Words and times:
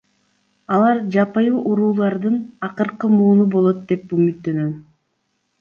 Алар 0.77 1.01
жапайы 1.15 1.51
уруулардын 1.73 2.39
акыркы 2.71 3.13
мууну 3.19 3.47
болот 3.57 3.87
деп 3.93 4.17
үмүттөнөм. 4.19 4.77